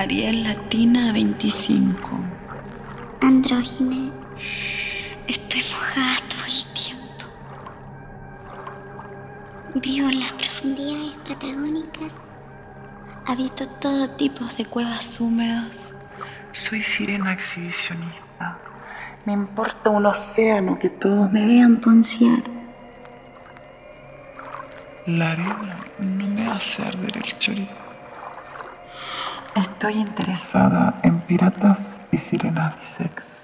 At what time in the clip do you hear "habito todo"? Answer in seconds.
13.26-14.08